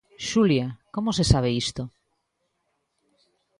Xulia, 0.29 0.67
como 0.95 1.09
se 1.17 1.23
sabe 1.31 1.49
isto? 1.63 1.83